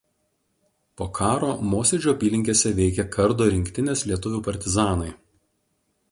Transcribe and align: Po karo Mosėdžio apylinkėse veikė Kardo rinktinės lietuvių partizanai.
Po 1.01 1.07
karo 1.17 1.49
Mosėdžio 1.73 2.13
apylinkėse 2.17 2.71
veikė 2.79 3.05
Kardo 3.15 3.49
rinktinės 3.55 4.03
lietuvių 4.13 4.41
partizanai. 4.49 5.11